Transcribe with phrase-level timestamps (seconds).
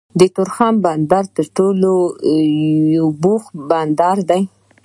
[0.19, 1.91] د تورخم بندر تر ټولو
[3.21, 4.41] بوخت بندر دی